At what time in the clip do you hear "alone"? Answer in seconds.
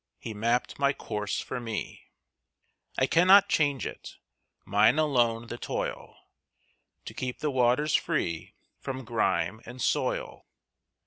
4.97-5.45